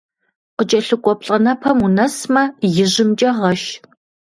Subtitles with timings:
[0.57, 2.43] Къыкӏэлъыкӏуэ плӏэнэпэм унэсмэ,
[2.81, 3.63] ижьымкӏэ гъэш.